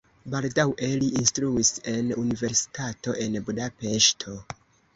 [0.35, 4.39] Baldaŭe li instruis en universitato en Budapeŝto.